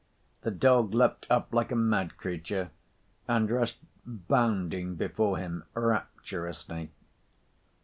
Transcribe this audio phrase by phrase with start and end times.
[0.41, 2.71] The dog leapt up like a mad creature
[3.27, 6.89] and rushed bounding before him rapturously.